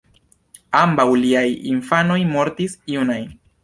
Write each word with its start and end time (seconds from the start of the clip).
Ambaŭ 0.79 1.05
liaj 1.25 1.45
infanoj 1.75 2.19
mortis 2.35 2.79
junaj. 2.99 3.25